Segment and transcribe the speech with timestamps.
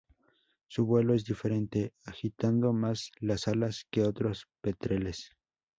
[0.67, 5.29] Su vuelo es diferente, agitando más las alas que otros petreles.